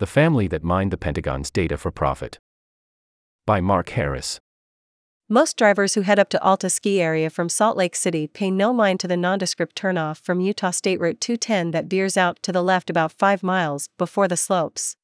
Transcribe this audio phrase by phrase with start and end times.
[0.00, 2.38] The Family That Mined the Pentagon's Data for Profit.
[3.44, 4.40] By Mark Harris.
[5.28, 8.72] Most drivers who head up to Alta ski area from Salt Lake City pay no
[8.72, 12.62] mind to the nondescript turnoff from Utah State Route 210 that veers out to the
[12.62, 14.96] left about 5 miles before the slopes.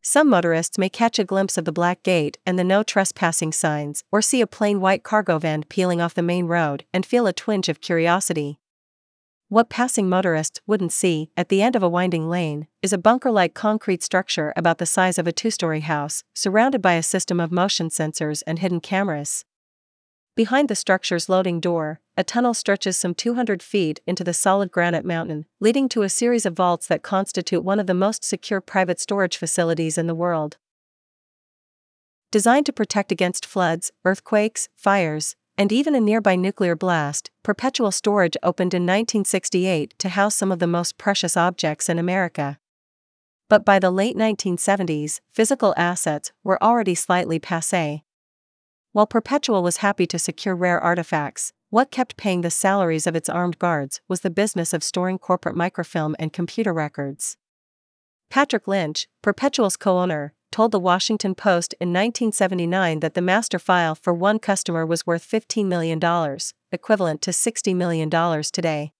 [0.00, 4.04] Some motorists may catch a glimpse of the black gate and the no trespassing signs,
[4.12, 7.32] or see a plain white cargo van peeling off the main road and feel a
[7.32, 8.60] twinge of curiosity.
[9.48, 13.30] What passing motorists wouldn't see, at the end of a winding lane, is a bunker
[13.30, 17.40] like concrete structure about the size of a two story house, surrounded by a system
[17.40, 19.44] of motion sensors and hidden cameras.
[20.34, 25.04] Behind the structure's loading door, a tunnel stretches some 200 feet into the solid granite
[25.04, 28.98] mountain, leading to a series of vaults that constitute one of the most secure private
[28.98, 30.56] storage facilities in the world.
[32.32, 38.36] Designed to protect against floods, earthquakes, fires, and even a nearby nuclear blast, perpetual storage
[38.42, 42.58] opened in 1968 to house some of the most precious objects in America.
[43.48, 48.02] But by the late 1970s, physical assets were already slightly passe.
[48.92, 53.28] While Perpetual was happy to secure rare artifacts, what kept paying the salaries of its
[53.28, 57.36] armed guards was the business of storing corporate microfilm and computer records.
[58.30, 63.96] Patrick Lynch, Perpetual's co owner, told the Washington Post in 1979 that the master file
[63.96, 65.98] for one customer was worth $15 million,
[66.70, 68.08] equivalent to $60 million
[68.52, 68.92] today.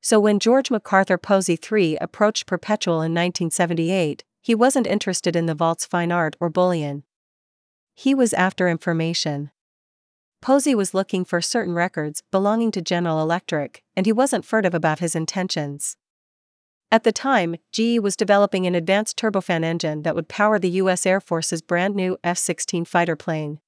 [0.00, 5.54] So when George MacArthur Posey III approached Perpetual in 1978, he wasn't interested in the
[5.54, 7.04] vault's fine art or bullion.
[7.94, 9.52] He was after information.
[10.42, 14.98] Posey was looking for certain records belonging to General Electric, and he wasn't furtive about
[14.98, 15.96] his intentions.
[16.94, 21.04] At the time, GE was developing an advanced turbofan engine that would power the U.S.
[21.04, 23.58] Air Force's brand new F 16 fighter plane.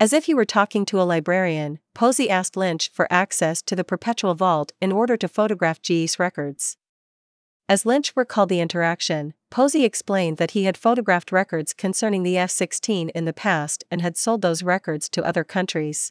[0.00, 3.84] As if he were talking to a librarian, Posey asked Lynch for access to the
[3.84, 6.76] Perpetual Vault in order to photograph GE's records.
[7.68, 12.50] As Lynch recalled the interaction, Posey explained that he had photographed records concerning the F
[12.50, 16.10] 16 in the past and had sold those records to other countries.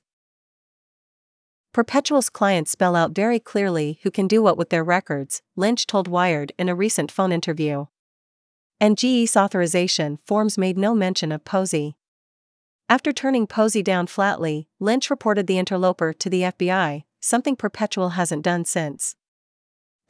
[1.73, 6.09] Perpetual's clients spell out very clearly who can do what with their records, Lynch told
[6.09, 7.85] Wired in a recent phone interview.
[8.81, 11.95] And GE's authorization forms made no mention of Posey.
[12.89, 18.43] After turning Posey down flatly, Lynch reported the interloper to the FBI, something Perpetual hasn't
[18.43, 19.15] done since.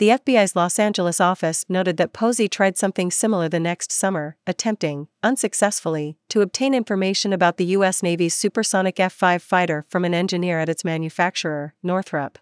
[0.02, 5.10] The FBI's Los Angeles office noted that Posey tried something similar the next summer, attempting,
[5.22, 8.02] unsuccessfully, to obtain information about the U.S.
[8.02, 12.40] Navy's supersonic F 5 fighter from an engineer at its manufacturer, Northrop.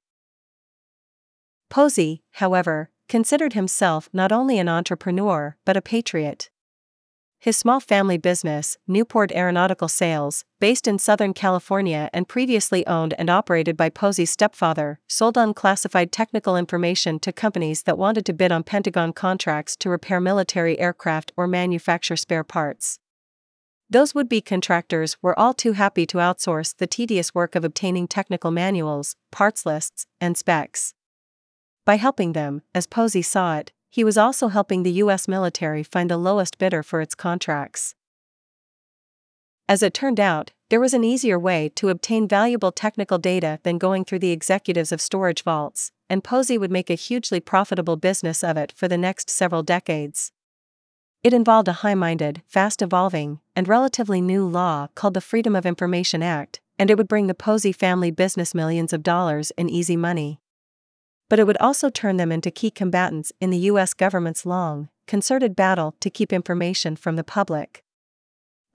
[1.69, 6.49] Posey, however, considered himself not only an entrepreneur but a patriot.
[7.41, 13.29] His small family business, Newport Aeronautical Sales, based in Southern California and previously owned and
[13.29, 18.63] operated by Posey's stepfather, sold unclassified technical information to companies that wanted to bid on
[18.63, 22.99] Pentagon contracts to repair military aircraft or manufacture spare parts.
[23.89, 28.09] Those would be contractors were all too happy to outsource the tedious work of obtaining
[28.09, 30.93] technical manuals, parts lists, and specs.
[31.85, 35.27] By helping them, as Posey saw it, he was also helping the U.S.
[35.27, 37.95] military find the lowest bidder for its contracts.
[39.67, 43.77] As it turned out, there was an easier way to obtain valuable technical data than
[43.77, 48.43] going through the executives of storage vaults, and Posey would make a hugely profitable business
[48.43, 50.31] of it for the next several decades.
[51.23, 55.65] It involved a high minded, fast evolving, and relatively new law called the Freedom of
[55.65, 59.97] Information Act, and it would bring the Posey family business millions of dollars in easy
[59.97, 60.39] money
[61.29, 65.55] but it would also turn them into key combatants in the US government's long, concerted
[65.55, 67.83] battle to keep information from the public.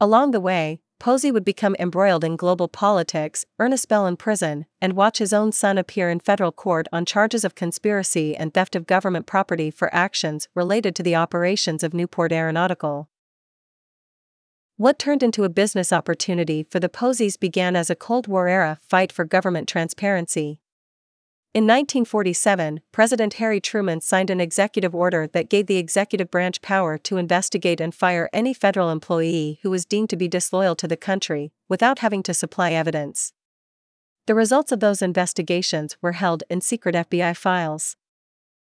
[0.00, 4.64] Along the way, Posey would become embroiled in global politics, earn a spell in prison,
[4.80, 8.74] and watch his own son appear in federal court on charges of conspiracy and theft
[8.74, 13.08] of government property for actions related to the operations of Newport Aeronautical.
[14.76, 18.78] What turned into a business opportunity for the Poseys began as a Cold War era
[18.82, 20.58] fight for government transparency.
[21.54, 26.98] In 1947, President Harry Truman signed an executive order that gave the executive branch power
[26.98, 30.96] to investigate and fire any federal employee who was deemed to be disloyal to the
[30.96, 33.32] country, without having to supply evidence.
[34.26, 37.96] The results of those investigations were held in secret FBI files.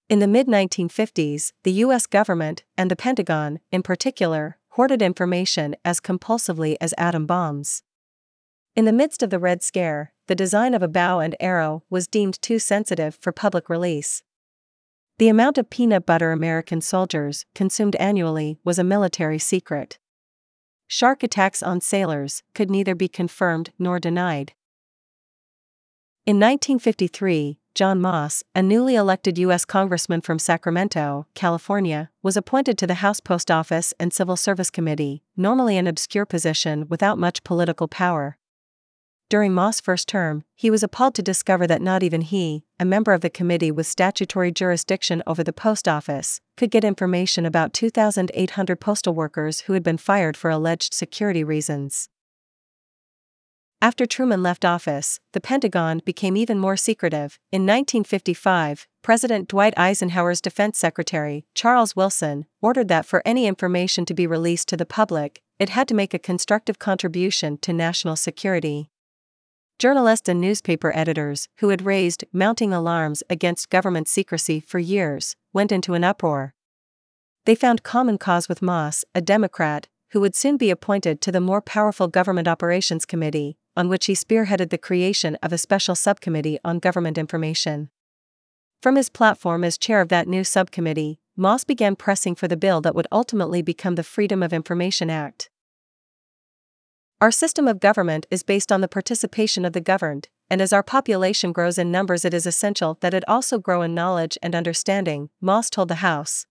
[0.09, 2.07] In the mid 1950s, the U.S.
[2.07, 7.85] government, and the Pentagon, in particular, hoarded information as compulsively as atom bombs.
[8.75, 12.07] In the midst of the Red Scare, the design of a bow and arrow was
[12.07, 14.23] deemed too sensitive for public release.
[15.19, 19.99] The amount of peanut butter American soldiers consumed annually was a military secret.
[20.87, 24.53] Shark attacks on sailors could neither be confirmed nor denied.
[26.27, 29.65] In 1953, John Moss, a newly elected U.S.
[29.65, 35.23] Congressman from Sacramento, California, was appointed to the House Post Office and Civil Service Committee,
[35.37, 38.39] normally an obscure position without much political power.
[39.31, 43.13] During Moss' first term, he was appalled to discover that not even he, a member
[43.13, 48.81] of the committee with statutory jurisdiction over the post office, could get information about 2,800
[48.81, 52.09] postal workers who had been fired for alleged security reasons.
[53.81, 57.39] After Truman left office, the Pentagon became even more secretive.
[57.53, 64.15] In 1955, President Dwight Eisenhower's defense secretary, Charles Wilson, ordered that for any information to
[64.15, 68.91] be released to the public, it had to make a constructive contribution to national security.
[69.79, 75.73] Journalists and newspaper editors, who had raised mounting alarms against government secrecy for years, went
[75.73, 76.55] into an uproar.
[77.45, 81.41] They found common cause with Moss, a Democrat, who would soon be appointed to the
[81.41, 86.59] more powerful Government Operations Committee, on which he spearheaded the creation of a special subcommittee
[86.65, 87.91] on government information.
[88.81, 92.81] From his platform as chair of that new subcommittee, Moss began pressing for the bill
[92.83, 95.51] that would ultimately become the Freedom of Information Act.
[97.21, 100.83] Our system of government is based on the participation of the governed, and as our
[100.83, 105.31] population grows in numbers, it is essential that it also grow in knowledge and understanding,
[105.41, 106.47] Moss told the House.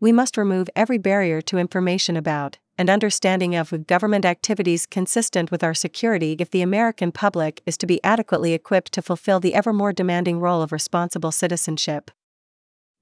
[0.00, 5.62] We must remove every barrier to information about, and understanding of government activities consistent with
[5.62, 9.72] our security if the American public is to be adequately equipped to fulfill the ever
[9.72, 12.10] more demanding role of responsible citizenship.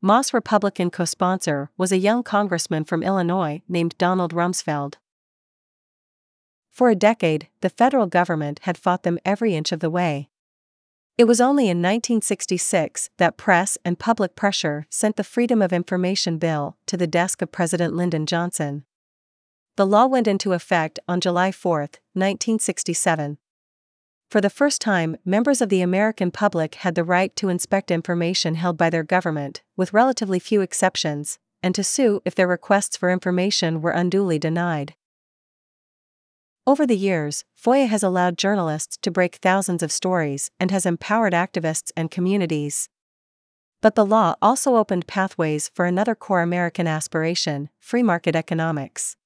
[0.00, 4.94] Moss' Republican co sponsor was a young congressman from Illinois named Donald Rumsfeld.
[6.72, 10.30] For a decade, the federal government had fought them every inch of the way.
[11.18, 16.38] It was only in 1966 that press and public pressure sent the Freedom of Information
[16.38, 18.84] Bill to the desk of President Lyndon Johnson.
[19.76, 21.80] The law went into effect on July 4,
[22.14, 23.36] 1967.
[24.30, 28.54] For the first time, members of the American public had the right to inspect information
[28.54, 33.10] held by their government, with relatively few exceptions, and to sue if their requests for
[33.10, 34.94] information were unduly denied.
[36.64, 41.32] Over the years, FOIA has allowed journalists to break thousands of stories and has empowered
[41.32, 42.88] activists and communities.
[43.80, 49.16] But the law also opened pathways for another core American aspiration free market economics.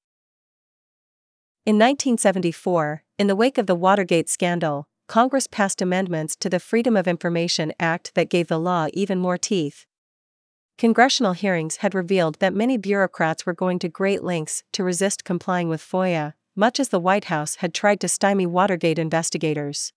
[1.63, 6.97] In 1974, in the wake of the Watergate scandal, Congress passed amendments to the Freedom
[6.97, 9.85] of Information Act that gave the law even more teeth.
[10.79, 15.69] Congressional hearings had revealed that many bureaucrats were going to great lengths to resist complying
[15.69, 19.93] with FOIA, much as the White House had tried to stymie Watergate investigators.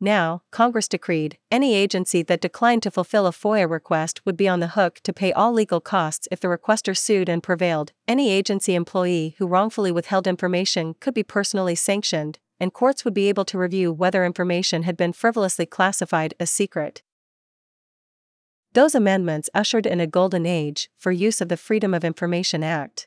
[0.00, 4.60] Now, Congress decreed any agency that declined to fulfill a FOIA request would be on
[4.60, 7.92] the hook to pay all legal costs if the requester sued and prevailed.
[8.06, 13.28] Any agency employee who wrongfully withheld information could be personally sanctioned, and courts would be
[13.28, 17.02] able to review whether information had been frivolously classified as secret.
[18.74, 23.06] Those amendments ushered in a golden age for use of the Freedom of Information Act.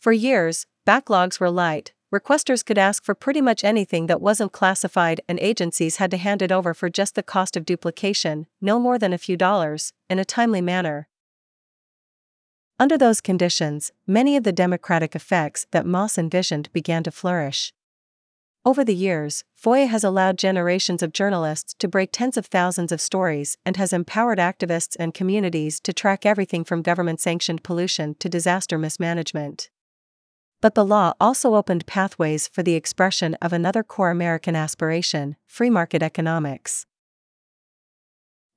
[0.00, 5.20] For years, backlogs were light, requesters could ask for pretty much anything that wasn't classified,
[5.28, 8.98] and agencies had to hand it over for just the cost of duplication, no more
[8.98, 11.08] than a few dollars, in a timely manner.
[12.78, 17.72] Under those conditions, many of the democratic effects that Moss envisioned began to flourish.
[18.66, 23.00] Over the years, FOIA has allowed generations of journalists to break tens of thousands of
[23.00, 28.28] stories and has empowered activists and communities to track everything from government sanctioned pollution to
[28.28, 29.68] disaster mismanagement.
[30.64, 35.68] But the law also opened pathways for the expression of another core American aspiration free
[35.68, 36.86] market economics.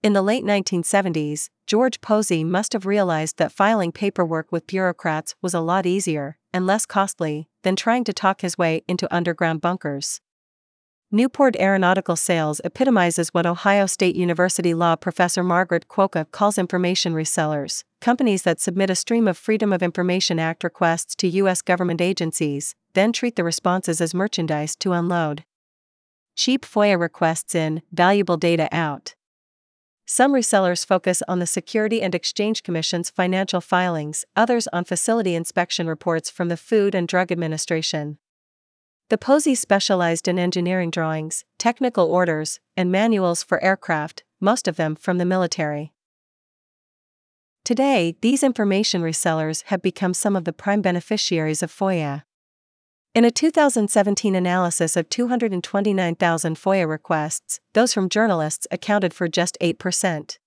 [0.02, 5.54] In the late 1970s, George Posey must have realized that filing paperwork with bureaucrats was
[5.54, 10.22] a lot easier and less costly than trying to talk his way into underground bunkers.
[11.10, 17.86] Newport Aeronautical Sales epitomizes what Ohio State University law professor Margaret Kwoka calls information resellers,
[18.02, 21.62] companies that submit a stream of Freedom of Information Act requests to U.S.
[21.62, 25.46] government agencies, then treat the responses as merchandise to unload.
[26.36, 29.16] Cheap FOIA requests in, valuable data out.
[30.06, 35.88] Some resellers focus on the Security and Exchange Commission's financial filings, others on facility inspection
[35.88, 38.18] reports from the Food and Drug Administration.
[39.10, 44.96] The Posey specialized in engineering drawings, technical orders, and manuals for aircraft, most of them
[44.96, 45.94] from the military.
[47.64, 52.24] Today, these information resellers have become some of the prime beneficiaries of FOIA.
[53.16, 60.38] In a 2017 analysis of 229,000 FOIA requests, those from journalists accounted for just 8%.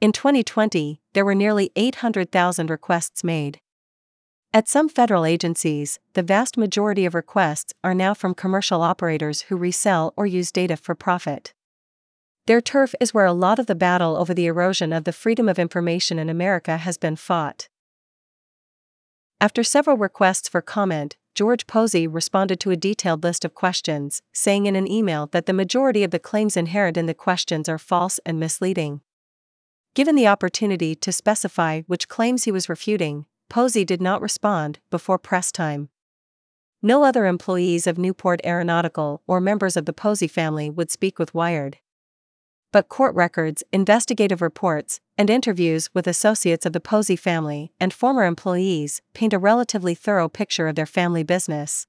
[0.00, 3.60] In 2020, there were nearly 800,000 requests made.
[4.52, 9.56] At some federal agencies, the vast majority of requests are now from commercial operators who
[9.56, 11.52] resell or use data for profit.
[12.46, 15.48] Their turf is where a lot of the battle over the erosion of the freedom
[15.48, 17.68] of information in America has been fought.
[19.40, 24.64] After several requests for comment, George Posey responded to a detailed list of questions, saying
[24.64, 28.18] in an email that the majority of the claims inherent in the questions are false
[28.24, 29.02] and misleading.
[29.94, 35.18] Given the opportunity to specify which claims he was refuting, Posey did not respond before
[35.18, 35.88] press time.
[36.82, 41.34] No other employees of Newport Aeronautical or members of the Posey family would speak with
[41.34, 41.78] Wired
[42.76, 48.24] but court records, investigative reports, and interviews with associates of the Posey family and former
[48.24, 51.86] employees paint a relatively thorough picture of their family business.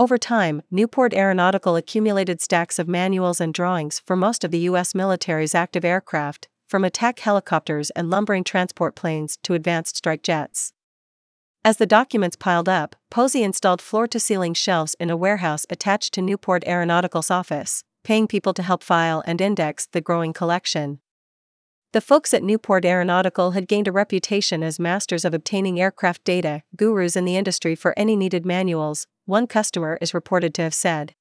[0.00, 4.96] Over time, Newport Aeronautical accumulated stacks of manuals and drawings for most of the U.S.
[4.96, 10.72] military's active aircraft, from attack helicopters and lumbering transport planes to advanced strike jets.
[11.64, 16.12] As the documents piled up, Posey installed floor to ceiling shelves in a warehouse attached
[16.14, 20.98] to Newport Aeronautical's office, paying people to help file and index the growing collection.
[21.92, 26.64] The folks at Newport Aeronautical had gained a reputation as masters of obtaining aircraft data,
[26.74, 31.14] gurus in the industry for any needed manuals, one customer is reported to have said.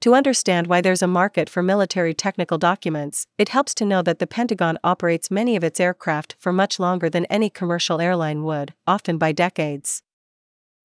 [0.00, 4.18] To understand why there's a market for military technical documents, it helps to know that
[4.18, 8.72] the Pentagon operates many of its aircraft for much longer than any commercial airline would,
[8.86, 10.02] often by decades.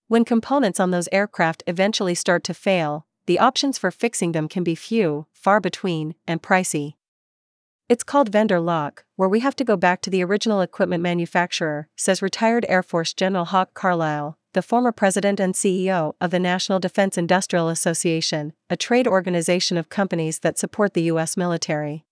[0.09, 4.65] When components on those aircraft eventually start to fail, the options for fixing them can
[4.65, 6.95] be few, far between, and pricey.
[7.87, 11.87] It's called vendor lock, where we have to go back to the original equipment manufacturer,
[11.95, 16.79] says retired Air Force General Hawk Carlisle, the former president and CEO of the National
[16.79, 21.35] Defense Industrial Association, a trade organization of companies that support the U.S.
[21.35, 22.05] military.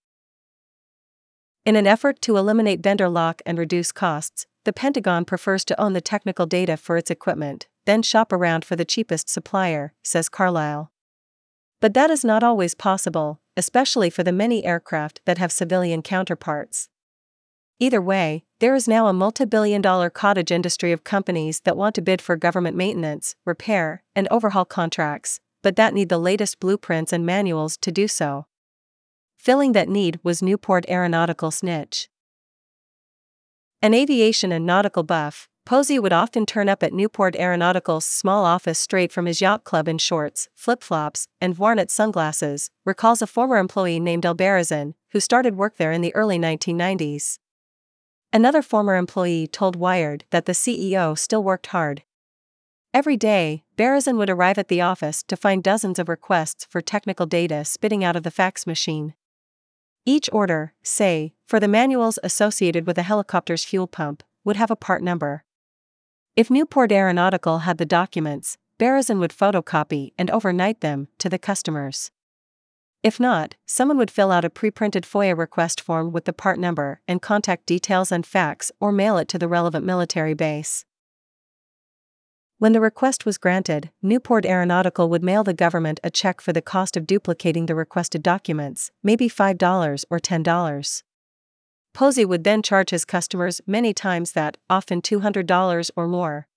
[1.66, 5.94] In an effort to eliminate vendor lock and reduce costs, the Pentagon prefers to own
[5.94, 10.92] the technical data for its equipment, then shop around for the cheapest supplier, says Carlisle.
[11.80, 16.90] But that is not always possible, especially for the many aircraft that have civilian counterparts.
[17.84, 21.94] Either way, there is now a multi billion dollar cottage industry of companies that want
[21.96, 27.12] to bid for government maintenance, repair, and overhaul contracts, but that need the latest blueprints
[27.12, 28.46] and manuals to do so.
[29.38, 32.08] Filling that need was Newport Aeronautical niche.
[33.82, 38.80] An aviation and nautical buff, Posey would often turn up at Newport Aeronautical's small office
[38.80, 43.58] straight from his yacht club in shorts, flip flops, and Vuarnet sunglasses, recalls a former
[43.58, 47.40] employee named Al Barazin, who started work there in the early 1990s.
[48.36, 52.02] Another former employee told Wired that the CEO still worked hard.
[52.92, 57.28] Every day, Barazin would arrive at the office to find dozens of requests for technical
[57.28, 59.14] data spitting out of the fax machine.
[60.04, 64.76] Each order, say, for the manuals associated with a helicopter's fuel pump, would have a
[64.76, 65.44] part number.
[66.36, 72.10] If Newport Aeronautical had the documents, Barazin would photocopy and overnight them to the customers.
[73.04, 77.02] If not, someone would fill out a pre-printed FOIA request form with the part number
[77.06, 80.86] and contact details and fax or mail it to the relevant military base.
[82.60, 86.62] When the request was granted, Newport Aeronautical would mail the government a check for the
[86.62, 91.04] cost of duplicating the requested documents, maybe $5 or $10.
[91.94, 96.48] Posey would then charge his customers many times that, often $200 or more.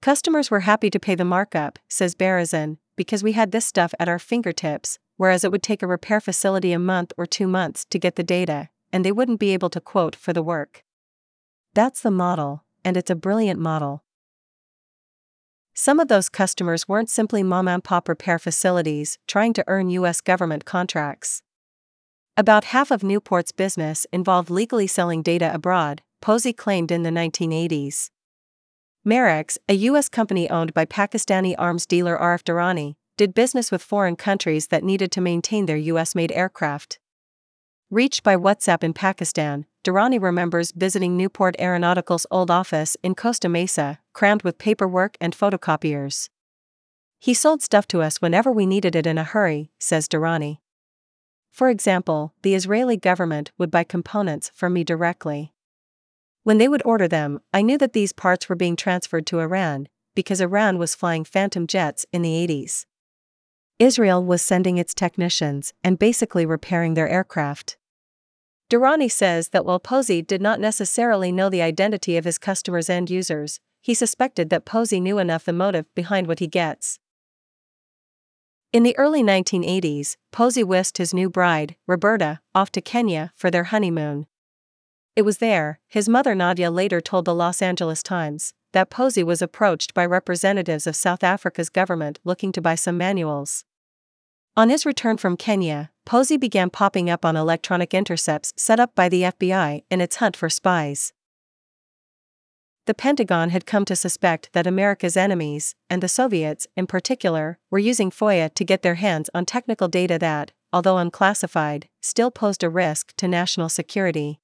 [0.00, 4.08] Customers were happy to pay the markup, says Barazin, because we had this stuff at
[4.08, 7.98] our fingertips, whereas it would take a repair facility a month or two months to
[7.98, 10.84] get the data, and they wouldn't be able to quote for the work.
[11.74, 14.02] That's the model, and it's a brilliant model.
[15.74, 20.22] Some of those customers weren't simply mom and pop repair facilities trying to earn U.S.
[20.22, 21.42] government contracts.
[22.34, 28.10] About half of Newport's business involved legally selling data abroad, Posey claimed in the 1980s.
[29.06, 30.08] Merex, a U.S.
[30.08, 35.10] company owned by Pakistani arms dealer Arif Durrani, did business with foreign countries that needed
[35.12, 36.14] to maintain their U.S.
[36.14, 36.98] made aircraft.
[37.90, 44.00] Reached by WhatsApp in Pakistan, Durrani remembers visiting Newport Aeronautical's old office in Costa Mesa,
[44.12, 46.28] crammed with paperwork and photocopiers.
[47.18, 50.58] He sold stuff to us whenever we needed it in a hurry, says Durrani.
[51.50, 55.54] For example, the Israeli government would buy components from me directly.
[56.42, 59.88] When they would order them, I knew that these parts were being transferred to Iran,
[60.14, 62.84] because Iran was flying Phantom jets in the 80s.
[63.78, 67.76] Israel was sending its technicians and basically repairing their aircraft.
[68.70, 73.10] Durrani says that while Posey did not necessarily know the identity of his customers' end
[73.10, 76.98] users, he suspected that Posey knew enough the motive behind what he gets.
[78.72, 83.64] In the early 1980s, Posey whisked his new bride, Roberta, off to Kenya for their
[83.64, 84.26] honeymoon.
[85.16, 89.40] It was there, his mother Nadia later told the Los Angeles Times, that Posey was
[89.40, 93.64] approached by representatives of South Africa's government looking to buy some manuals.
[94.58, 99.08] On his return from Kenya, Posey began popping up on electronic intercepts set up by
[99.08, 101.14] the FBI in its hunt for spies.
[102.84, 107.78] The Pentagon had come to suspect that America's enemies, and the Soviets in particular, were
[107.78, 112.68] using FOIA to get their hands on technical data that, although unclassified, still posed a
[112.68, 114.40] risk to national security.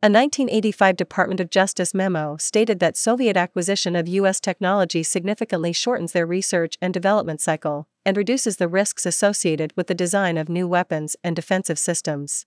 [0.00, 4.38] A 1985 Department of Justice memo stated that Soviet acquisition of U.S.
[4.38, 9.96] technology significantly shortens their research and development cycle and reduces the risks associated with the
[9.96, 12.46] design of new weapons and defensive systems.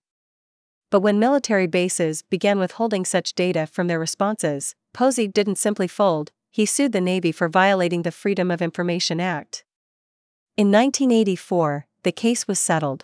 [0.90, 6.32] But when military bases began withholding such data from their responses, Posey didn't simply fold,
[6.52, 9.66] he sued the Navy for violating the Freedom of Information Act.
[10.56, 13.04] In 1984, the case was settled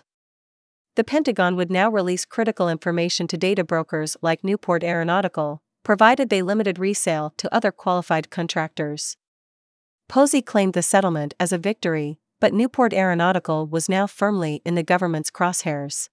[0.98, 6.42] the Pentagon would now release critical information to data brokers like Newport Aeronautical, provided they
[6.42, 9.16] limited resale to other qualified contractors.
[10.08, 14.82] Posey claimed the settlement as a victory, but Newport Aeronautical was now firmly in the
[14.82, 16.08] government's crosshairs.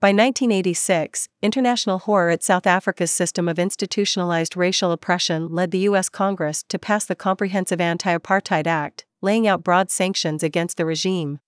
[0.00, 6.08] By 1986, international horror at South Africa's system of institutionalized racial oppression led the U.S.
[6.08, 11.40] Congress to pass the Comprehensive Anti Apartheid Act, laying out broad sanctions against the regime.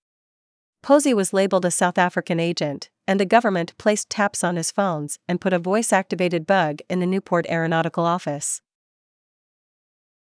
[0.83, 5.19] Posey was labeled a South African agent, and the government placed taps on his phones
[5.29, 8.63] and put a voice activated bug in the Newport Aeronautical Office.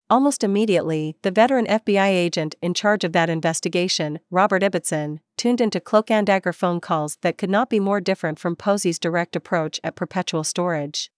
[0.09, 5.81] Almost immediately, the veteran FBI agent in charge of that investigation, Robert Ibbotson, tuned into
[5.81, 9.81] cloak and dagger phone calls that could not be more different from Posey's direct approach
[9.83, 11.11] at perpetual storage.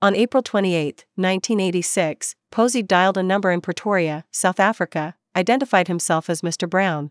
[0.00, 6.42] On April 28, 1986, Posey dialed a number in Pretoria, South Africa, identified himself as
[6.42, 6.70] Mr.
[6.70, 7.10] Brown,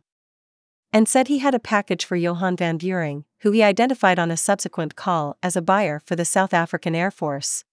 [0.96, 4.38] and said he had a package for Johan van Vuuring, who he identified on a
[4.38, 7.66] subsequent call as a buyer for the South African Air Force.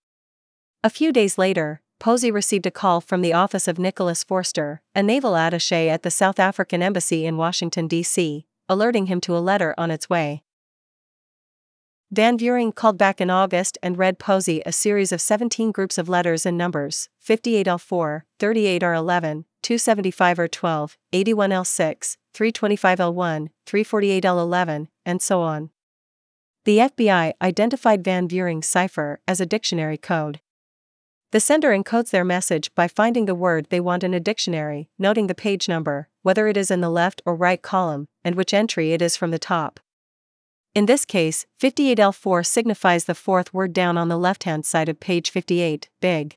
[0.83, 5.05] A few days later, Posey received a call from the office of Nicholas Forster, a
[5.05, 9.73] naval attaché at the South African Embassy in Washington, D.C., alerting him to a letter
[9.79, 10.43] on its way.
[12.11, 16.09] Van Vuuring called back in August and read Posey a series of 17 groups of
[16.09, 25.71] letters and numbers 58L4, 38R11, 275R12, 81L6, 325L1, 348L11, and so on.
[26.65, 30.41] The FBI identified Van Vuuring's cipher as a dictionary code.
[31.33, 35.27] The sender encodes their message by finding the word they want in a dictionary, noting
[35.27, 38.93] the page number, whether it is in the left or right column, and which entry
[38.93, 39.81] it is from the top.
[40.75, 45.01] In this case, 58L4 signifies the fourth word down on the left hand side of
[45.01, 46.37] page 58, big.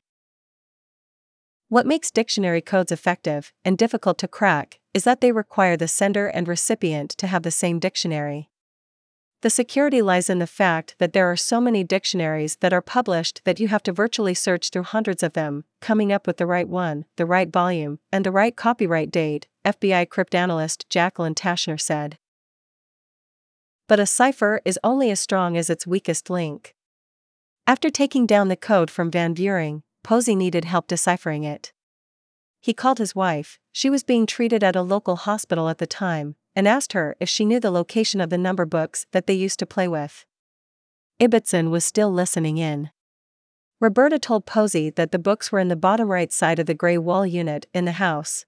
[1.68, 6.28] What makes dictionary codes effective and difficult to crack is that they require the sender
[6.28, 8.50] and recipient to have the same dictionary.
[9.42, 13.42] The security lies in the fact that there are so many dictionaries that are published
[13.44, 16.68] that you have to virtually search through hundreds of them, coming up with the right
[16.68, 22.16] one, the right volume, and the right copyright date, FBI cryptanalyst Jacqueline Tashner said.
[23.88, 26.74] But a cipher is only as strong as its weakest link.
[27.66, 31.72] After taking down the code from Van Vuuring, Posey needed help deciphering it.
[32.60, 36.36] He called his wife, she was being treated at a local hospital at the time,
[36.54, 39.58] and asked her if she knew the location of the number books that they used
[39.58, 40.24] to play with.
[41.20, 42.90] Ibbotson was still listening in.
[43.80, 46.96] Roberta told Posey that the books were in the bottom right side of the gray
[46.96, 48.46] wall unit in the house.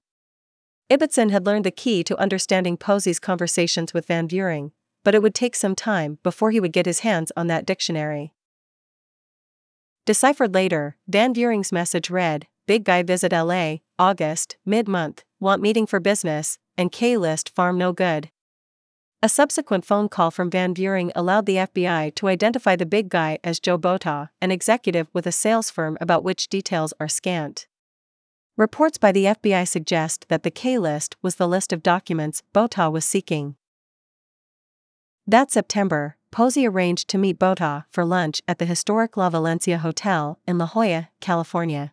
[0.88, 4.70] Ibbotson had learned the key to understanding Posey's conversations with Van Vuuring,
[5.02, 8.32] but it would take some time before he would get his hands on that dictionary.
[10.08, 15.86] Deciphered later, Van Vuuring's message read Big Guy visit LA, August, mid month, want meeting
[15.86, 18.30] for business, and K list farm no good.
[19.22, 23.38] A subsequent phone call from Van Vuuring allowed the FBI to identify the big guy
[23.44, 27.66] as Joe Botha, an executive with a sales firm about which details are scant.
[28.56, 32.90] Reports by the FBI suggest that the K list was the list of documents Botha
[32.90, 33.56] was seeking.
[35.26, 40.38] That September, Posey arranged to meet Botha for lunch at the historic La Valencia Hotel
[40.46, 41.92] in La Jolla, California.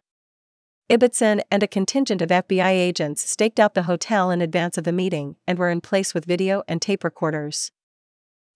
[0.90, 4.92] Ibbotson and a contingent of FBI agents staked out the hotel in advance of the
[4.92, 7.72] meeting and were in place with video and tape recorders.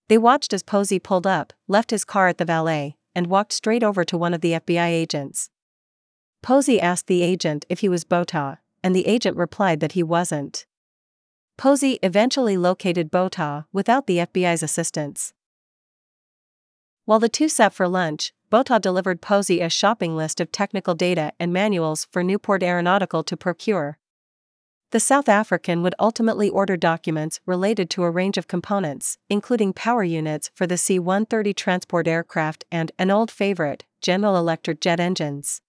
[0.10, 3.84] They watched as Posey pulled up, left his car at the valet, and walked straight
[3.84, 5.50] over to one of the FBI agents.
[6.44, 10.65] Posey asked the agent if he was Botha, and the agent replied that he wasn't.
[11.58, 15.34] Posey eventually located Botha without the FBI's assistance.
[17.10, 21.34] While the two sat for lunch, Botha delivered Posey a shopping list of technical data
[21.39, 23.98] and manuals for Newport Aeronautical to procure.
[24.91, 30.04] The South African would ultimately order documents related to a range of components, including power
[30.04, 35.63] units for the C 130 transport aircraft and, an old favorite, General Electric jet engines.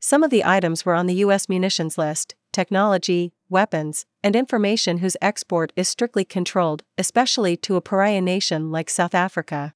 [0.00, 1.50] Some of the items were on the U.S.
[1.50, 8.22] munitions list technology, weapons, and information whose export is strictly controlled, especially to a pariah
[8.22, 9.74] nation like South Africa.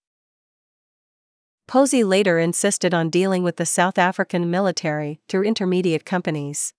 [1.70, 6.74] Posey later insisted on dealing with the South African military through intermediate companies.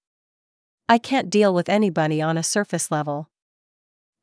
[0.89, 3.30] I can't deal with anybody on a surface level.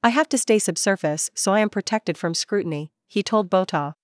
[0.03, 3.95] I have to stay subsurface so I am protected from scrutiny, he told Botha.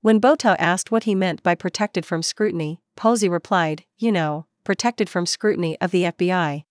[0.00, 5.08] When Botha asked what he meant by protected from scrutiny, Posey replied, You know, protected
[5.08, 6.64] from scrutiny of the FBI.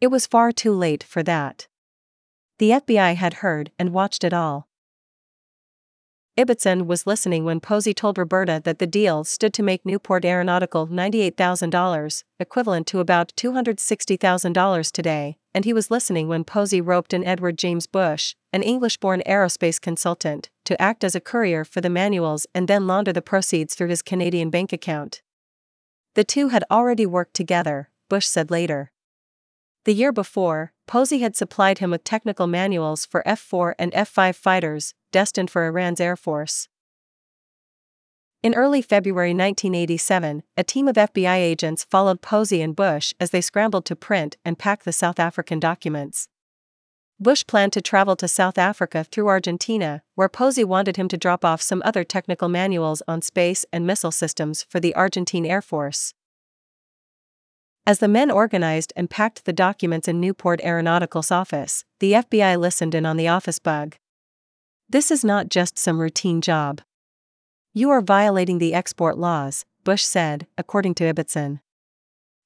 [0.00, 1.68] It was far too late for that.
[2.58, 4.70] The FBI had heard and watched it all.
[6.38, 10.86] Ibbotson was listening when Posey told Roberta that the deal stood to make Newport Aeronautical
[10.86, 17.58] $98,000, equivalent to about $260,000 today, and he was listening when Posey roped in Edward
[17.58, 22.46] James Bush, an English born aerospace consultant, to act as a courier for the manuals
[22.54, 25.20] and then launder the proceeds through his Canadian bank account.
[26.14, 28.91] The two had already worked together, Bush said later.
[29.84, 34.08] The year before, Posey had supplied him with technical manuals for F 4 and F
[34.08, 36.68] 5 fighters, destined for Iran's Air Force.
[38.44, 43.40] In early February 1987, a team of FBI agents followed Posey and Bush as they
[43.40, 46.28] scrambled to print and pack the South African documents.
[47.18, 51.44] Bush planned to travel to South Africa through Argentina, where Posey wanted him to drop
[51.44, 56.14] off some other technical manuals on space and missile systems for the Argentine Air Force.
[57.84, 62.94] As the men organized and packed the documents in Newport Aeronautical's office, the FBI listened
[62.94, 63.96] in on the office bug.
[64.88, 66.80] This is not just some routine job.
[67.74, 71.58] You are violating the export laws, Bush said, according to Ibbotson.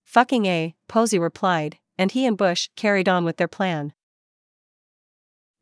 [0.05, 3.93] Fucking A, Posey replied, and he and Bush carried on with their plan.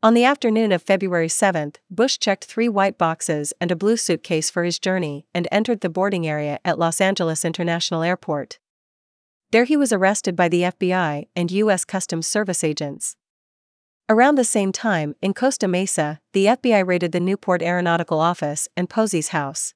[0.01, 4.49] On the afternoon of February 7, Bush checked three white boxes and a blue suitcase
[4.49, 8.59] for his journey and entered the boarding area at Los Angeles International Airport.
[9.55, 11.85] There he was arrested by the FBI and U.S.
[11.85, 13.15] Customs Service agents.
[14.09, 18.89] Around the same time, in Costa Mesa, the FBI raided the Newport Aeronautical Office and
[18.89, 19.73] Posey's house.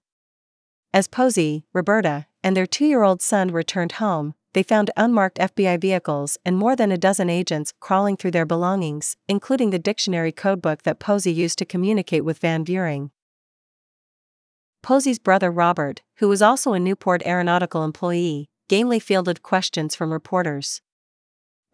[0.93, 5.79] As Posey, Roberta, and their two year old son returned home, they found unmarked FBI
[5.79, 10.81] vehicles and more than a dozen agents crawling through their belongings, including the dictionary codebook
[10.81, 13.11] that Posey used to communicate with Van Buren.
[14.83, 20.81] Posey's brother Robert, who was also a Newport Aeronautical employee, gamely fielded questions from reporters.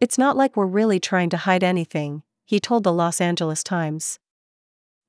[0.00, 4.18] It's not like we're really trying to hide anything, he told the Los Angeles Times.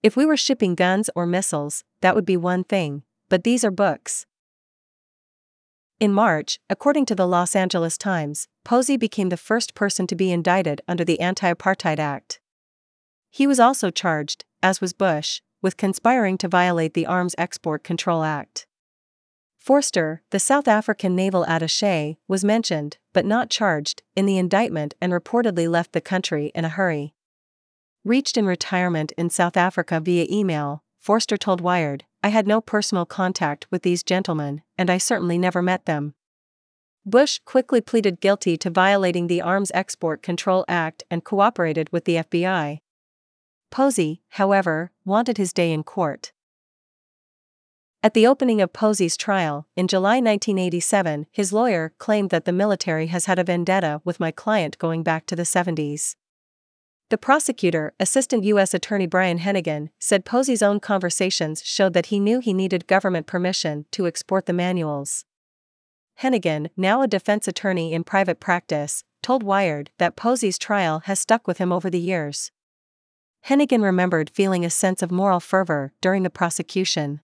[0.03, 3.71] If we were shipping guns or missiles, that would be one thing, but these are
[3.71, 4.25] books.
[5.97, 10.29] In March, according to the Los Angeles Times, Posey became the first person to be
[10.29, 12.41] indicted under the Anti Apartheid Act.
[13.31, 18.23] He was also charged, as was Bush, with conspiring to violate the Arms Export Control
[18.23, 18.66] Act.
[19.67, 25.11] Forster, the South African naval attaché, was mentioned, but not charged, in the indictment and
[25.11, 27.13] reportedly left the country in a hurry.
[28.05, 33.05] Reached in retirement in South Africa via email, Forster told Wired, I had no personal
[33.05, 36.13] contact with these gentlemen, and I certainly never met them.
[37.05, 42.15] Bush quickly pleaded guilty to violating the Arms Export Control Act and cooperated with the
[42.15, 42.79] FBI.
[43.69, 46.31] Posey, however, wanted his day in court.
[48.03, 53.07] At the opening of Posey's trial, in July 1987, his lawyer claimed that the military
[53.07, 56.15] has had a vendetta with my client going back to the 70s.
[57.09, 58.73] The prosecutor, Assistant U.S.
[58.73, 63.85] Attorney Brian Hennigan, said Posey's own conversations showed that he knew he needed government permission
[63.91, 65.25] to export the manuals.
[66.21, 71.47] Hennigan, now a defense attorney in private practice, told Wired that Posey's trial has stuck
[71.47, 72.51] with him over the years.
[73.45, 77.21] Hennigan remembered feeling a sense of moral fervor during the prosecution.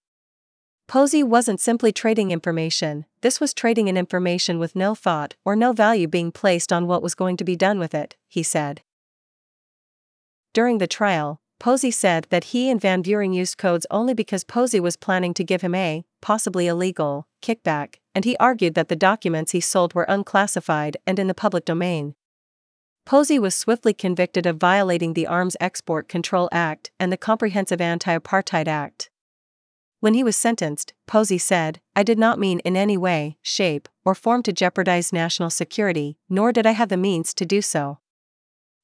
[0.87, 5.71] Posey wasn't simply trading information, this was trading in information with no thought or no
[5.71, 8.81] value being placed on what was going to be done with it, he said.
[10.53, 14.81] During the trial, Posey said that he and Van Buren used codes only because Posey
[14.81, 19.53] was planning to give him a, possibly illegal, kickback, and he argued that the documents
[19.53, 22.15] he sold were unclassified and in the public domain.
[23.05, 28.17] Posey was swiftly convicted of violating the Arms Export Control Act and the Comprehensive Anti
[28.17, 29.09] Apartheid Act.
[30.03, 34.13] When he was sentenced, Posey said, I did not mean in any way, shape, or
[34.13, 37.99] form to jeopardize national security, nor did I have the means to do so.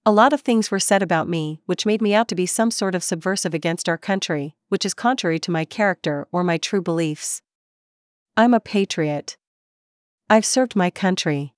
[0.05, 2.71] A lot of things were said about me which made me out to be some
[2.71, 6.81] sort of subversive against our country, which is contrary to my character or my true
[6.81, 7.41] beliefs.
[8.37, 9.35] I'm a patriot.
[10.29, 11.53] I've served my country.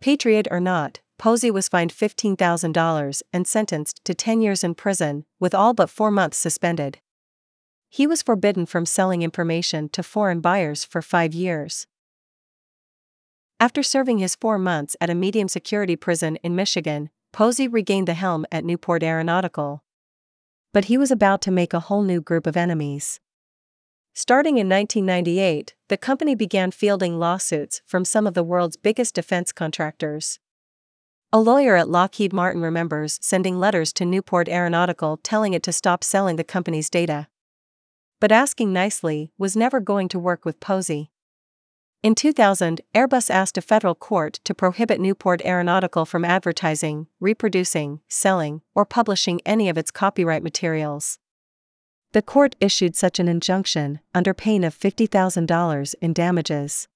[0.00, 5.54] Patriot or not, Posey was fined $15,000 and sentenced to 10 years in prison, with
[5.54, 6.98] all but four months suspended.
[7.94, 11.86] He was forbidden from selling information to foreign buyers for five years.
[13.60, 18.14] After serving his four months at a medium security prison in Michigan, Posey regained the
[18.14, 19.84] helm at Newport Aeronautical.
[20.72, 23.20] But he was about to make a whole new group of enemies.
[24.12, 29.52] Starting in 1998, the company began fielding lawsuits from some of the world's biggest defense
[29.52, 30.40] contractors.
[31.32, 36.02] A lawyer at Lockheed Martin remembers sending letters to Newport Aeronautical telling it to stop
[36.02, 37.28] selling the company's data.
[38.20, 41.10] But asking nicely was never going to work with Posey.
[42.02, 48.60] In 2000, Airbus asked a federal court to prohibit Newport Aeronautical from advertising, reproducing, selling,
[48.74, 51.18] or publishing any of its copyright materials.
[52.12, 56.88] The court issued such an injunction under pain of $50,000 in damages.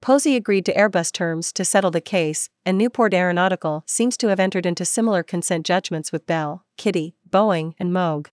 [0.00, 4.40] Posey agreed to Airbus terms to settle the case, and Newport Aeronautical seems to have
[4.40, 8.26] entered into similar consent judgments with Bell, Kitty, Boeing, and Moog.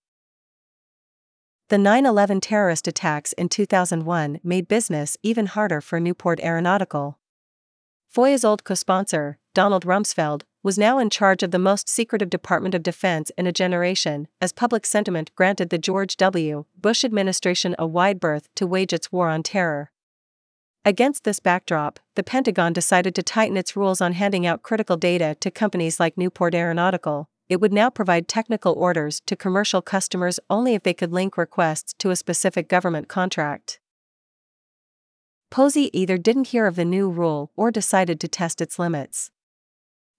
[1.72, 7.18] The 9 11 terrorist attacks in 2001 made business even harder for Newport Aeronautical.
[8.14, 12.76] FOIA's old co sponsor, Donald Rumsfeld, was now in charge of the most secretive Department
[12.76, 16.66] of Defense in a generation, as public sentiment granted the George W.
[16.78, 19.94] Bush administration a wide berth to wage its war on terror.
[20.84, 25.38] Against this backdrop, the Pentagon decided to tighten its rules on handing out critical data
[25.40, 27.30] to companies like Newport Aeronautical.
[27.52, 31.94] It would now provide technical orders to commercial customers only if they could link requests
[31.96, 33.82] to a specific government contract.
[35.50, 39.32] Posey either didn't hear of the new rule or decided to test its limits.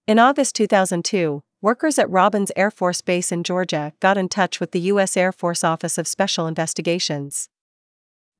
[0.05, 4.71] In August 2002, workers at Robins Air Force Base in Georgia got in touch with
[4.71, 5.17] the U.S.
[5.17, 7.49] Air Force Office of Special Investigations.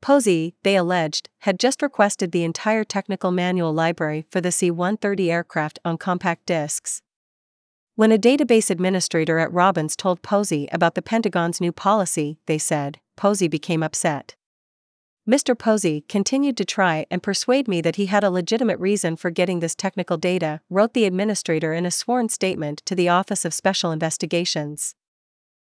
[0.04, 5.32] Posey, they alleged, had just requested the entire technical manual library for the C 130
[5.32, 7.02] aircraft on compact discs.
[7.96, 13.00] When a database administrator at Robins told Posey about the Pentagon's new policy, they said,
[13.16, 14.36] Posey became upset.
[15.30, 15.58] Mr.
[15.58, 19.60] Posey continued to try and persuade me that he had a legitimate reason for getting
[19.60, 23.92] this technical data, wrote the administrator in a sworn statement to the Office of Special
[23.92, 24.96] Investigations.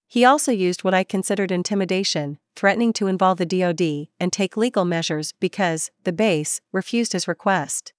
[0.07, 4.85] He also used what I considered intimidation, threatening to involve the DoD and take legal
[4.85, 7.93] measures because the base refused his request.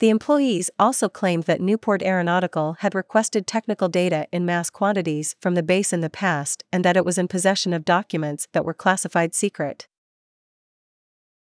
[0.00, 5.54] The employees also claimed that Newport Aeronautical had requested technical data in mass quantities from
[5.54, 8.74] the base in the past and that it was in possession of documents that were
[8.74, 9.88] classified secret.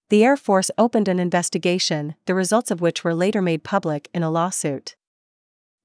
[0.09, 4.23] The Air Force opened an investigation, the results of which were later made public in
[4.23, 4.95] a lawsuit.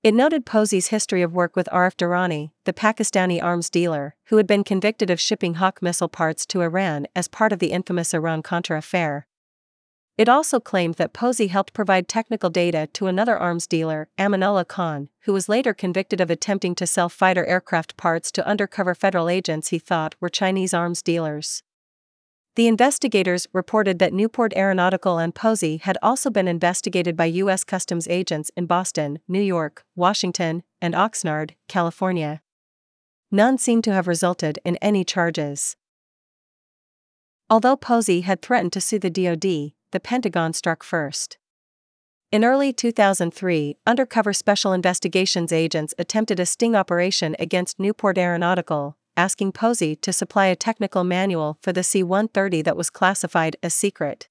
[0.03, 4.47] It noted Posey's history of work with Arif Durrani, the Pakistani arms dealer, who had
[4.47, 8.43] been convicted of shipping Hawk missile parts to Iran as part of the infamous Iran
[8.43, 9.27] Contra affair.
[10.17, 15.09] It also claimed that Posey helped provide technical data to another arms dealer, Amanullah Khan,
[15.23, 19.69] who was later convicted of attempting to sell fighter aircraft parts to undercover federal agents
[19.69, 21.65] he thought were Chinese arms dealers.
[22.55, 27.65] The investigators reported that Newport Aeronautical and Posey had also been investigated by U.S.
[27.65, 32.41] Customs agents in Boston, New York, Washington, and Oxnard, California.
[33.33, 35.75] None seemed to have resulted in any charges.
[37.51, 41.39] Although Posey had threatened to sue the DoD, the Pentagon struck first.
[42.33, 49.53] In early 2003, undercover special investigations agents attempted a sting operation against Newport Aeronautical, asking
[49.53, 54.29] Posey to supply a technical manual for the C 130 that was classified as secret.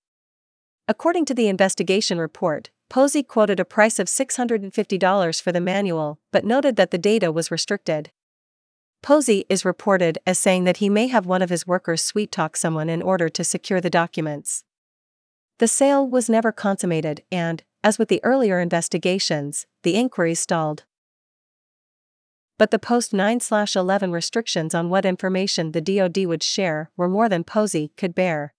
[0.86, 6.44] According to the investigation report, Posey quoted a price of $650 for the manual, but
[6.44, 8.12] noted that the data was restricted.
[9.02, 12.58] Posey is reported as saying that he may have one of his workers sweet talk
[12.58, 14.66] someone in order to secure the documents.
[15.60, 20.84] The sale was never consummated, and, as with the earlier investigations, the inquiries stalled
[22.64, 23.40] but the post 9
[23.76, 28.54] 11 restrictions on what information the DoD would share were more than Posey could bear.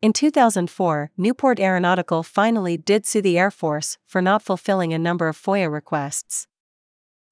[0.00, 5.26] In 2004, Newport Aeronautical finally did sue the Air Force for not fulfilling a number
[5.26, 6.46] of FOIA requests.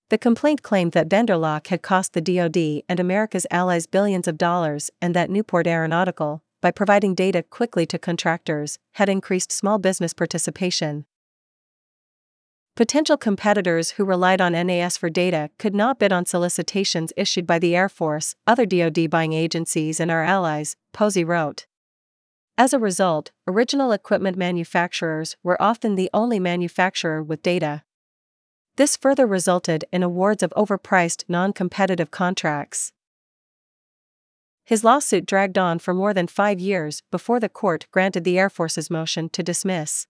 [0.08, 4.38] The complaint claimed that vendor lock had cost the DoD and America's allies billions of
[4.38, 10.12] dollars and that Newport Aeronautical, by providing data quickly to contractors, had increased small business
[10.12, 11.06] participation.
[12.76, 17.58] Potential competitors who relied on NAS for data could not bid on solicitations issued by
[17.58, 21.66] the Air Force, other DoD buying agencies, and our allies, Posey wrote.
[22.58, 27.82] As a result, original equipment manufacturers were often the only manufacturer with data.
[28.76, 32.92] This further resulted in awards of overpriced non competitive contracts.
[34.66, 38.50] His lawsuit dragged on for more than five years before the court granted the Air
[38.50, 40.06] Force's motion to dismiss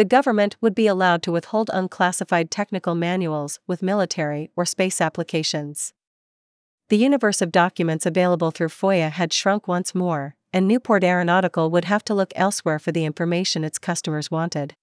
[0.00, 5.92] the government would be allowed to withhold unclassified technical manuals with military or space applications.
[6.88, 11.84] The universe of documents available through FOIA had shrunk once more, and Newport Aeronautical would
[11.84, 14.74] have to look elsewhere for the information its customers wanted.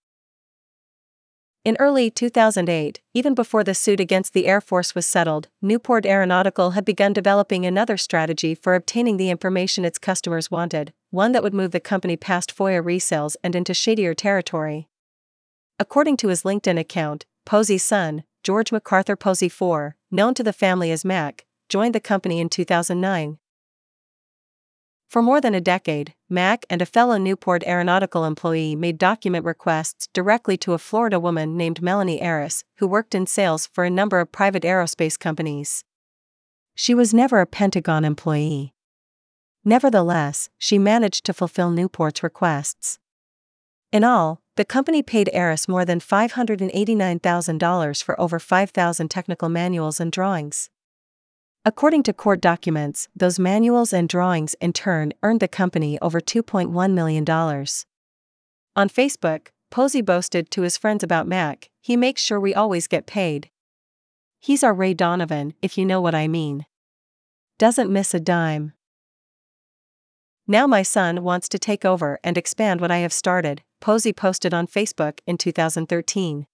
[1.67, 6.71] In early 2008, even before the suit against the Air Force was settled, Newport Aeronautical
[6.71, 11.53] had begun developing another strategy for obtaining the information its customers wanted, one that would
[11.53, 14.88] move the company past FOIA resales and into shadier territory.
[15.77, 20.89] According to his LinkedIn account, Posey's son, George MacArthur Posey IV, known to the family
[20.89, 23.39] as Mac, joined the company in 2009.
[25.08, 30.10] For more than a decade, Mac and a fellow Newport aeronautical employee made document requests
[30.12, 34.20] directly to a Florida woman named Melanie Aris, who worked in sales for a number
[34.20, 35.86] of private aerospace companies.
[36.76, 38.74] She was never a Pentagon employee.
[39.63, 43.00] Nevertheless, she managed to fulfill Newport's requests.
[43.93, 50.12] In all, the company paid Aris more than $589,000 for over 5,000 technical manuals and
[50.12, 50.70] drawings.
[51.67, 56.93] According to court documents, those manuals and drawings in turn earned the company over $2.1
[56.93, 57.30] million.
[57.30, 63.06] On Facebook, Posey boasted to his friends about Mac, he makes sure we always get
[63.06, 63.49] paid.
[64.39, 66.65] He's our Ray Donovan, if you know what I mean.
[67.58, 68.71] Doesn't miss a dime.
[70.47, 74.53] Now my son wants to take over and expand what I have started, Posey posted
[74.53, 76.47] on Facebook in 2013.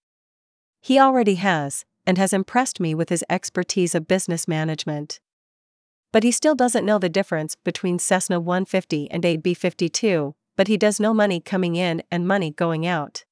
[0.81, 5.19] He already has, and has impressed me with his expertise of business management.
[6.11, 10.67] But he still doesn't know the difference between Cessna 150 and a B 52, but
[10.67, 13.25] he does know money coming in and money going out.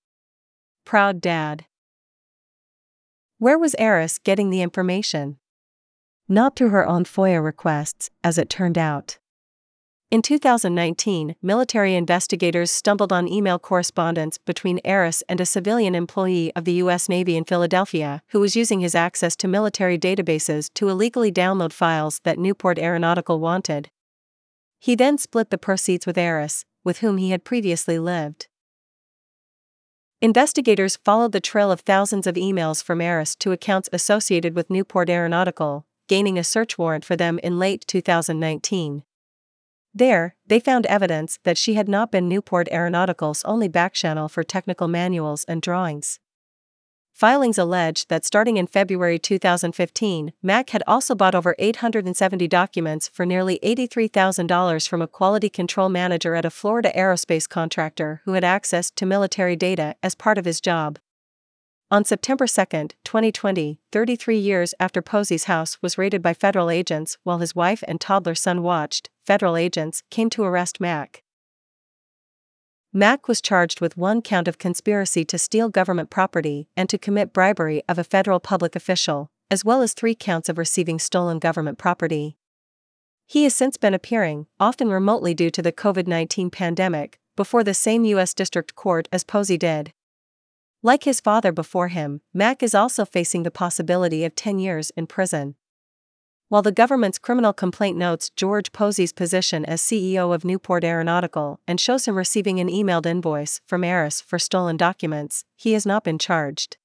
[0.86, 1.66] Proud dad.
[3.38, 5.38] Where was Aris getting the information?
[6.28, 9.20] Not through her own FOIA requests, as it turned out.
[10.12, 16.66] In 2019, military investigators stumbled on email correspondence between Aris and a civilian employee of
[16.66, 17.08] the U.S.
[17.08, 22.20] Navy in Philadelphia who was using his access to military databases to illegally download files
[22.26, 23.90] that Newport Aeronautical wanted.
[24.82, 28.50] He then split the proceeds with Aris, with whom he had previously lived.
[30.22, 35.10] Investigators followed the trail of thousands of emails from Aris to accounts associated with Newport
[35.10, 39.04] Aeronautical, gaining a search warrant for them in late 2019.
[39.94, 44.88] There, they found evidence that she had not been Newport Aeronautical's only backchannel for technical
[44.88, 46.20] manuals and drawings.
[47.14, 53.26] Filings allege that starting in February 2015, Mac had also bought over 870 documents for
[53.26, 58.90] nearly $83,000 from a quality control manager at a Florida aerospace contractor who had access
[58.92, 61.00] to military data as part of his job.
[61.92, 62.64] On September 2,
[63.04, 68.00] 2020, 33 years after Posey's house was raided by federal agents while his wife and
[68.00, 71.22] toddler son watched, federal agents came to arrest Mac.
[72.94, 77.34] Mac was charged with one count of conspiracy to steal government property and to commit
[77.34, 81.78] bribery of a federal public official, as well as three counts of receiving stolen government
[81.78, 82.38] property.
[83.28, 87.74] He has since been appearing, often remotely due to the COVID 19 pandemic, before the
[87.74, 88.34] same U.S.
[88.34, 89.92] District Court as Posey did.
[90.84, 95.06] Like his father before him, Mac is also facing the possibility of 10 years in
[95.06, 95.56] prison.
[96.50, 101.80] While the government's criminal complaint notes George Posey's position as CEO of Newport Aeronautical and
[101.80, 106.18] shows him receiving an emailed invoice from Aris for stolen documents, he has not been
[106.18, 106.78] charged.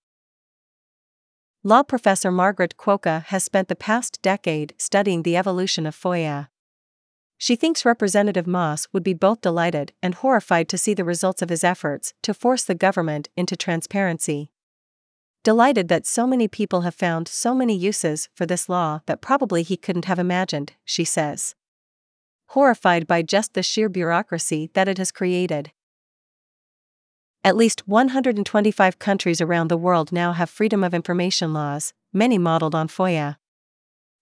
[1.64, 6.48] Law professor Margaret Kwoka has spent the past decade studying the evolution of FOIA.
[7.38, 11.50] She thinks Representative Moss would be both delighted and horrified to see the results of
[11.50, 14.50] his efforts to force the government into transparency.
[15.44, 19.62] Delighted that so many people have found so many uses for this law that probably
[19.62, 21.54] he couldn't have imagined, she says.
[22.48, 25.72] Horrified by just the sheer bureaucracy that it has created.
[27.44, 32.74] At least 125 countries around the world now have freedom of information laws, many modeled
[32.74, 33.36] on FOIA.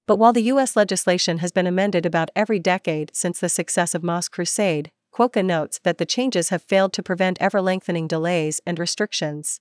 [0.07, 0.77] But while the U.S.
[0.77, 5.81] legislation has been amended about every decade since the success of Moss Crusade, Kwoka notes
[5.85, 9.61] that the changes have failed to prevent ever lengthening delays and restrictions.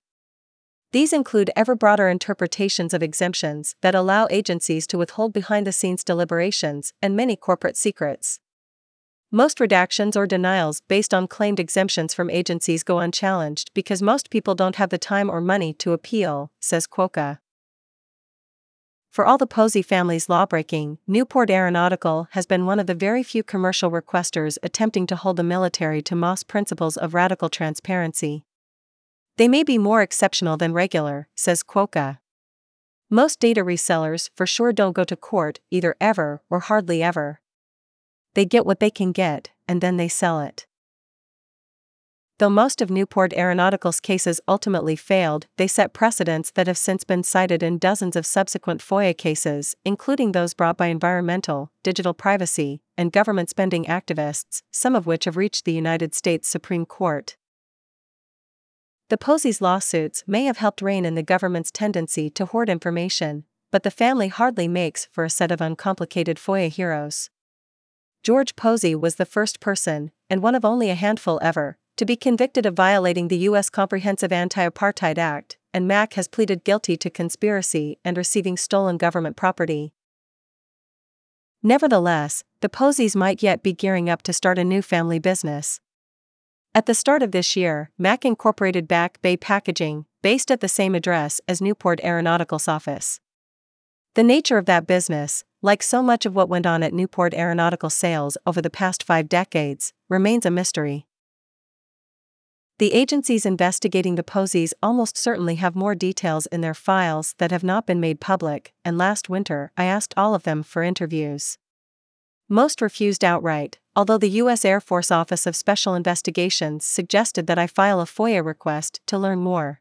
[0.91, 6.03] These include ever broader interpretations of exemptions that allow agencies to withhold behind the scenes
[6.03, 8.39] deliberations and many corporate secrets.
[9.32, 14.53] Most redactions or denials based on claimed exemptions from agencies go unchallenged because most people
[14.53, 17.39] don't have the time or money to appeal, says Kwoka.
[19.14, 23.43] For all the Posey family's lawbreaking, Newport Aeronautical has been one of the very few
[23.43, 28.43] commercial requesters attempting to hold the military to Moss principles of radical transparency.
[29.38, 32.18] They may be more exceptional than regular, says Kwoka.
[33.07, 37.39] Most data resellers for sure don't go to court either ever or hardly ever.
[38.34, 40.66] They get what they can get, and then they sell it.
[42.39, 47.23] Though most of Newport Aeronautical's cases ultimately failed, they set precedents that have since been
[47.23, 53.11] cited in dozens of subsequent FOIA cases, including those brought by environmental, digital privacy, and
[53.11, 57.38] government spending activists, some of which have reached the United States Supreme Court.
[59.09, 63.84] The Posey's lawsuits may have helped rein in the government's tendency to hoard information, but
[63.84, 67.29] the family hardly makes for a set of uncomplicated FOIA heroes.
[68.23, 72.16] George Posey was the first person, and one of only a handful ever, to be
[72.16, 73.70] convicted of violating the U.S.
[73.70, 79.36] Comprehensive Anti Apartheid Act, and Mac has pleaded guilty to conspiracy and receiving stolen government
[79.36, 79.94] property.
[81.62, 85.80] Nevertheless, the Poseys might yet be gearing up to start a new family business.
[86.76, 90.96] At the start of this year, Mac incorporated Back Bay Packaging, based at the same
[90.96, 93.20] address as Newport Aeronautical's office.
[94.16, 97.89] The nature of that business, like so much of what went on at Newport Aeronautical
[97.89, 101.06] sales over the past five decades, remains a mystery.
[102.84, 107.63] The agencies investigating the Poseys almost certainly have more details in their files that have
[107.63, 111.57] not been made public, and last winter I asked all of them for interviews.
[112.49, 114.65] Most refused outright, although the U.S.
[114.65, 119.39] Air Force Office of Special Investigations suggested that I file a FOIA request to learn
[119.39, 119.79] more.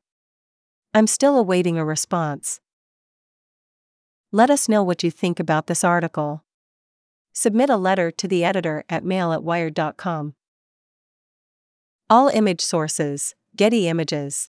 [0.94, 2.60] I'm still awaiting a response.
[4.30, 6.44] Let us know what you think about this article.
[7.32, 10.36] Submit a letter to the editor at mail at wired.com.
[12.12, 14.50] All image sources Getty Images.